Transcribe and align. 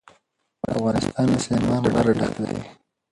افغانستان 0.73 1.25
له 1.31 1.39
سلیمان 1.45 1.83
غر 1.93 2.07
ډک 2.19 2.35
دی. 2.45 2.57